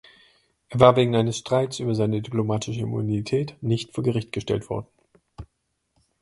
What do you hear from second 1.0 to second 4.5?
eines Streits über seine diplomatische Immunität nicht vor Gericht